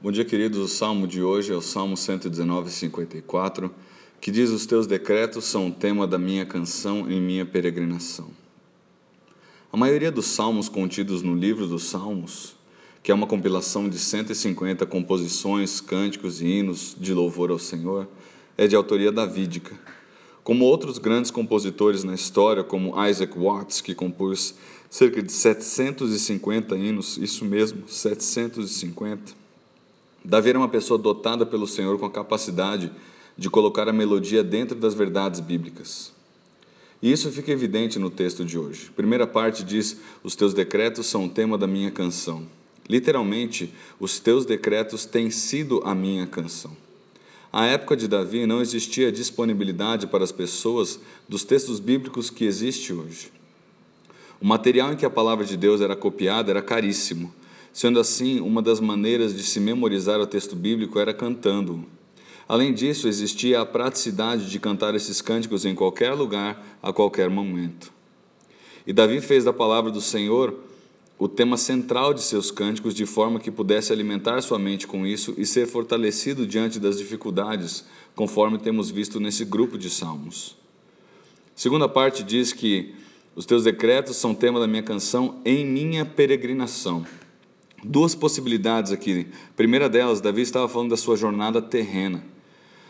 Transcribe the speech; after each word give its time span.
Bom 0.00 0.12
dia, 0.12 0.24
queridos. 0.24 0.60
O 0.60 0.68
salmo 0.68 1.08
de 1.08 1.24
hoje 1.24 1.52
é 1.52 1.56
o 1.56 1.60
Salmo 1.60 1.96
119, 1.96 2.70
54, 2.70 3.68
que 4.20 4.30
diz: 4.30 4.48
Os 4.48 4.64
teus 4.64 4.86
decretos 4.86 5.44
são 5.44 5.66
o 5.66 5.72
tema 5.72 6.06
da 6.06 6.16
minha 6.16 6.46
canção 6.46 7.10
em 7.10 7.20
minha 7.20 7.44
peregrinação. 7.44 8.30
A 9.72 9.76
maioria 9.76 10.12
dos 10.12 10.26
salmos 10.26 10.68
contidos 10.68 11.20
no 11.20 11.34
livro 11.34 11.66
dos 11.66 11.82
Salmos, 11.82 12.54
que 13.02 13.10
é 13.10 13.14
uma 13.14 13.26
compilação 13.26 13.88
de 13.88 13.98
150 13.98 14.86
composições, 14.86 15.80
cânticos 15.80 16.40
e 16.40 16.46
hinos 16.46 16.94
de 16.96 17.12
louvor 17.12 17.50
ao 17.50 17.58
Senhor, 17.58 18.06
é 18.56 18.68
de 18.68 18.76
autoria 18.76 19.10
davídica. 19.10 19.74
Como 20.44 20.64
outros 20.64 20.98
grandes 20.98 21.32
compositores 21.32 22.04
na 22.04 22.14
história, 22.14 22.62
como 22.62 22.94
Isaac 23.04 23.36
Watts, 23.36 23.80
que 23.80 23.96
compôs 23.96 24.54
cerca 24.88 25.20
de 25.20 25.32
750 25.32 26.76
hinos, 26.76 27.18
isso 27.18 27.44
mesmo, 27.44 27.88
750 27.88 29.47
Davi 30.24 30.50
era 30.50 30.58
uma 30.58 30.68
pessoa 30.68 30.98
dotada 30.98 31.46
pelo 31.46 31.66
Senhor 31.66 31.98
com 31.98 32.06
a 32.06 32.10
capacidade 32.10 32.90
de 33.36 33.48
colocar 33.48 33.88
a 33.88 33.92
melodia 33.92 34.42
dentro 34.42 34.76
das 34.76 34.94
verdades 34.94 35.40
bíblicas. 35.40 36.12
E 37.00 37.12
isso 37.12 37.30
fica 37.30 37.52
evidente 37.52 37.98
no 37.98 38.10
texto 38.10 38.44
de 38.44 38.58
hoje. 38.58 38.88
A 38.90 38.92
primeira 38.92 39.26
parte 39.26 39.62
diz: 39.62 40.00
Os 40.22 40.34
teus 40.34 40.52
decretos 40.52 41.06
são 41.06 41.26
o 41.26 41.28
tema 41.28 41.56
da 41.56 41.66
minha 41.66 41.90
canção. 41.90 42.46
Literalmente, 42.88 43.72
os 44.00 44.18
teus 44.18 44.44
decretos 44.44 45.04
têm 45.04 45.30
sido 45.30 45.80
a 45.84 45.94
minha 45.94 46.26
canção. 46.26 46.76
À 47.52 47.66
época 47.66 47.96
de 47.96 48.08
Davi 48.08 48.44
não 48.46 48.60
existia 48.60 49.12
disponibilidade 49.12 50.06
para 50.06 50.24
as 50.24 50.32
pessoas 50.32 50.98
dos 51.28 51.44
textos 51.44 51.80
bíblicos 51.80 52.28
que 52.30 52.44
existe 52.44 52.92
hoje. 52.92 53.30
O 54.40 54.46
material 54.46 54.92
em 54.92 54.96
que 54.96 55.06
a 55.06 55.10
palavra 55.10 55.44
de 55.44 55.56
Deus 55.56 55.80
era 55.80 55.96
copiada 55.96 56.50
era 56.50 56.62
caríssimo 56.62 57.32
Sendo 57.78 58.00
assim, 58.00 58.40
uma 58.40 58.60
das 58.60 58.80
maneiras 58.80 59.32
de 59.32 59.44
se 59.44 59.60
memorizar 59.60 60.18
o 60.18 60.26
texto 60.26 60.56
bíblico 60.56 60.98
era 60.98 61.14
cantando-o. 61.14 61.84
Além 62.48 62.74
disso, 62.74 63.06
existia 63.06 63.60
a 63.60 63.64
praticidade 63.64 64.50
de 64.50 64.58
cantar 64.58 64.96
esses 64.96 65.22
cânticos 65.22 65.64
em 65.64 65.76
qualquer 65.76 66.12
lugar, 66.12 66.76
a 66.82 66.92
qualquer 66.92 67.30
momento. 67.30 67.92
E 68.84 68.92
Davi 68.92 69.20
fez 69.20 69.44
da 69.44 69.52
palavra 69.52 69.92
do 69.92 70.00
Senhor 70.00 70.58
o 71.16 71.28
tema 71.28 71.56
central 71.56 72.12
de 72.12 72.20
seus 72.20 72.50
cânticos, 72.50 72.92
de 72.92 73.06
forma 73.06 73.38
que 73.38 73.48
pudesse 73.48 73.92
alimentar 73.92 74.40
sua 74.40 74.58
mente 74.58 74.84
com 74.84 75.06
isso 75.06 75.32
e 75.38 75.46
ser 75.46 75.68
fortalecido 75.68 76.44
diante 76.44 76.80
das 76.80 76.98
dificuldades, 76.98 77.84
conforme 78.16 78.58
temos 78.58 78.90
visto 78.90 79.20
nesse 79.20 79.44
grupo 79.44 79.78
de 79.78 79.88
salmos. 79.88 80.56
Segunda 81.54 81.88
parte 81.88 82.24
diz 82.24 82.52
que 82.52 82.92
os 83.36 83.46
teus 83.46 83.62
decretos 83.62 84.16
são 84.16 84.34
tema 84.34 84.58
da 84.58 84.66
minha 84.66 84.82
canção 84.82 85.40
em 85.44 85.64
minha 85.64 86.04
peregrinação 86.04 87.06
duas 87.84 88.14
possibilidades 88.14 88.92
aqui. 88.92 89.26
Primeira 89.56 89.88
delas, 89.88 90.20
Davi 90.20 90.42
estava 90.42 90.68
falando 90.68 90.90
da 90.90 90.96
sua 90.96 91.16
jornada 91.16 91.60
terrena. 91.62 92.24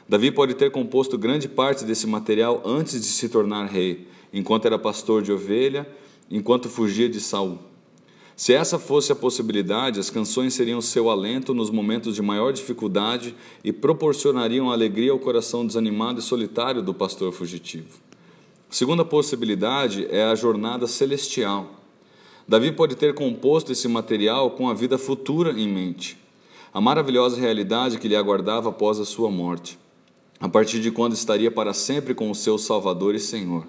Davi 0.08 0.31
pode 0.31 0.55
ter 0.55 0.70
composto 0.70 1.19
grande 1.19 1.48
parte 1.48 1.84
desse 1.84 2.06
material 2.06 2.62
antes 2.64 3.00
de 3.00 3.06
se 3.06 3.28
tornar 3.28 3.66
rei, 3.66 4.09
enquanto 4.33 4.66
era 4.66 4.78
pastor 4.78 5.22
de 5.22 5.31
ovelha, 5.31 5.86
enquanto 6.31 6.69
fugia 6.69 7.09
de 7.09 7.20
Saul. 7.20 7.59
Se 8.34 8.55
essa 8.55 8.78
fosse 8.78 9.11
a 9.11 9.16
possibilidade, 9.16 9.98
as 9.98 10.11
canções 10.11 10.55
seriam 10.55 10.81
seu 10.81 11.11
alento 11.11 11.53
nos 11.53 11.70
momentos 11.70 12.14
de 12.14 12.22
maior 12.22 12.53
dificuldade 12.53 13.34
e 13.64 13.72
proporcionariam 13.72 14.70
alegria 14.70 15.11
ao 15.11 15.19
coração 15.19 15.66
desanimado 15.66 16.20
e 16.20 16.22
solitário 16.22 16.81
do 16.81 16.94
pastor 16.94 17.33
fugitivo. 17.33 17.98
Segunda 18.70 19.05
possibilidade 19.05 20.06
é 20.09 20.22
a 20.22 20.36
jornada 20.36 20.86
celestial. 20.86 21.78
Davi 22.48 22.72
pode 22.72 22.96
ter 22.96 23.12
composto 23.12 23.72
esse 23.72 23.86
material 23.86 24.52
com 24.52 24.70
a 24.70 24.74
vida 24.74 24.96
futura 24.96 25.52
em 25.52 25.68
mente, 25.68 26.16
a 26.72 26.80
maravilhosa 26.80 27.38
realidade 27.38 27.98
que 27.98 28.08
lhe 28.08 28.16
aguardava 28.16 28.70
após 28.70 28.98
a 28.98 29.04
sua 29.04 29.30
morte, 29.30 29.78
a 30.41 30.48
partir 30.48 30.80
de 30.80 30.91
quando 30.91 31.12
estaria 31.12 31.50
para 31.50 31.74
sempre 31.74 32.14
com 32.14 32.30
o 32.30 32.34
seu 32.34 32.56
Salvador 32.56 33.14
e 33.14 33.20
Senhor. 33.20 33.66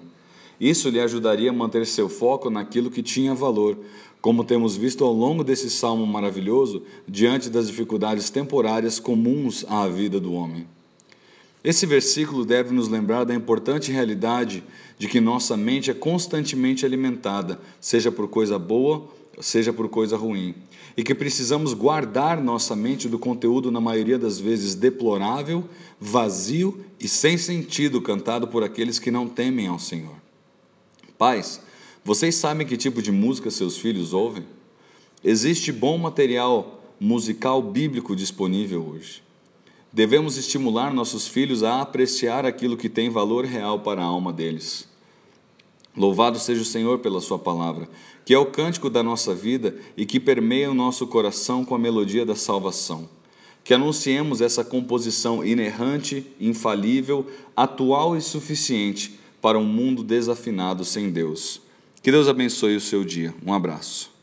Isso 0.58 0.88
lhe 0.88 0.98
ajudaria 0.98 1.50
a 1.50 1.52
manter 1.52 1.84
seu 1.86 2.08
foco 2.08 2.48
naquilo 2.48 2.90
que 2.90 3.02
tinha 3.02 3.34
valor, 3.34 3.76
como 4.18 4.44
temos 4.44 4.76
visto 4.76 5.04
ao 5.04 5.12
longo 5.12 5.44
desse 5.44 5.68
salmo 5.68 6.06
maravilhoso, 6.06 6.82
diante 7.06 7.50
das 7.50 7.66
dificuldades 7.66 8.30
temporárias 8.30 8.98
comuns 8.98 9.62
à 9.68 9.86
vida 9.88 10.18
do 10.18 10.32
homem. 10.32 10.66
Esse 11.62 11.84
versículo 11.84 12.44
deve 12.44 12.72
nos 12.72 12.88
lembrar 12.88 13.24
da 13.24 13.34
importante 13.34 13.92
realidade 13.92 14.64
de 14.98 15.06
que 15.08 15.20
nossa 15.20 15.56
mente 15.56 15.90
é 15.90 15.94
constantemente 15.94 16.86
alimentada, 16.86 17.60
seja 17.80 18.10
por 18.10 18.28
coisa 18.28 18.58
boa, 18.58 19.08
seja 19.40 19.72
por 19.72 19.88
coisa 19.88 20.16
ruim, 20.16 20.54
e 20.96 21.02
que 21.02 21.14
precisamos 21.14 21.74
guardar 21.74 22.42
nossa 22.42 22.74
mente 22.74 23.08
do 23.08 23.18
conteúdo, 23.18 23.70
na 23.70 23.80
maioria 23.80 24.18
das 24.18 24.38
vezes, 24.38 24.74
deplorável, 24.74 25.64
vazio 25.98 26.84
e 26.98 27.06
sem 27.06 27.36
sentido 27.36 28.00
cantado 28.00 28.48
por 28.48 28.62
aqueles 28.62 28.98
que 28.98 29.10
não 29.10 29.28
temem 29.28 29.66
ao 29.66 29.78
Senhor. 29.78 30.16
Pais, 31.16 31.60
vocês 32.02 32.34
sabem 32.34 32.66
que 32.66 32.76
tipo 32.76 33.02
de 33.02 33.12
música 33.12 33.50
seus 33.50 33.76
filhos 33.76 34.14
ouvem? 34.14 34.44
Existe 35.22 35.70
bom 35.70 35.98
material 35.98 36.82
musical 36.98 37.62
bíblico 37.62 38.16
disponível 38.16 38.86
hoje. 38.86 39.22
Devemos 39.92 40.36
estimular 40.36 40.94
nossos 40.94 41.26
filhos 41.26 41.64
a 41.64 41.80
apreciar 41.80 42.46
aquilo 42.46 42.76
que 42.76 42.88
tem 42.88 43.10
valor 43.10 43.44
real 43.44 43.80
para 43.80 44.00
a 44.00 44.04
alma 44.04 44.32
deles. 44.32 44.88
Louvado 45.96 46.38
seja 46.38 46.62
o 46.62 46.64
Senhor 46.64 47.00
pela 47.00 47.20
Sua 47.20 47.38
palavra, 47.38 47.88
que 48.24 48.32
é 48.32 48.38
o 48.38 48.46
cântico 48.46 48.88
da 48.88 49.02
nossa 49.02 49.34
vida 49.34 49.74
e 49.96 50.06
que 50.06 50.20
permeia 50.20 50.70
o 50.70 50.74
nosso 50.74 51.06
coração 51.08 51.64
com 51.64 51.74
a 51.74 51.78
melodia 51.78 52.24
da 52.24 52.36
salvação. 52.36 53.08
Que 53.64 53.74
anunciemos 53.74 54.40
essa 54.40 54.64
composição 54.64 55.44
inerrante, 55.44 56.24
infalível, 56.40 57.26
atual 57.56 58.16
e 58.16 58.20
suficiente 58.20 59.18
para 59.42 59.58
um 59.58 59.64
mundo 59.64 60.04
desafinado 60.04 60.84
sem 60.84 61.10
Deus. 61.10 61.60
Que 62.00 62.12
Deus 62.12 62.28
abençoe 62.28 62.76
o 62.76 62.80
seu 62.80 63.04
dia. 63.04 63.34
Um 63.44 63.52
abraço. 63.52 64.19